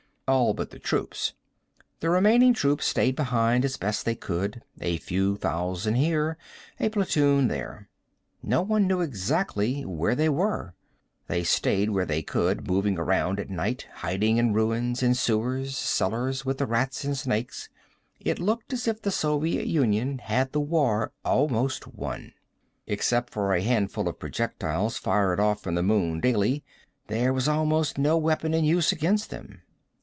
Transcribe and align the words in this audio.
All 0.27 0.53
but 0.53 0.69
the 0.69 0.79
troops. 0.79 1.33
The 1.99 2.09
remaining 2.09 2.53
troops 2.53 2.85
stayed 2.85 3.17
behind 3.17 3.65
as 3.65 3.75
best 3.75 4.05
they 4.05 4.15
could, 4.15 4.63
a 4.79 4.95
few 4.95 5.35
thousand 5.35 5.95
here, 5.95 6.37
a 6.79 6.87
platoon 6.87 7.49
there. 7.49 7.89
No 8.41 8.61
one 8.61 8.87
knew 8.87 9.01
exactly 9.01 9.83
where 9.83 10.15
they 10.15 10.29
were; 10.29 10.73
they 11.27 11.43
stayed 11.43 11.89
where 11.89 12.05
they 12.05 12.21
could, 12.21 12.65
moving 12.65 12.97
around 12.97 13.41
at 13.41 13.49
night, 13.49 13.87
hiding 13.95 14.37
in 14.37 14.53
ruins, 14.53 15.03
in 15.03 15.15
sewers, 15.15 15.75
cellars, 15.77 16.45
with 16.45 16.59
the 16.59 16.65
rats 16.65 17.03
and 17.03 17.17
snakes. 17.17 17.67
It 18.21 18.39
looked 18.39 18.71
as 18.71 18.87
if 18.87 19.01
the 19.01 19.11
Soviet 19.11 19.67
Union 19.67 20.19
had 20.19 20.53
the 20.53 20.61
war 20.61 21.11
almost 21.25 21.87
won. 21.87 22.31
Except 22.87 23.33
for 23.33 23.53
a 23.53 23.61
handful 23.61 24.07
of 24.07 24.17
projectiles 24.17 24.95
fired 24.97 25.41
off 25.41 25.61
from 25.61 25.75
the 25.75 25.83
moon 25.83 26.21
daily, 26.21 26.63
there 27.07 27.33
was 27.33 27.49
almost 27.49 27.97
no 27.97 28.15
weapon 28.15 28.53
in 28.53 28.63
use 28.63 28.93
against 28.93 29.29
them. 29.29 29.63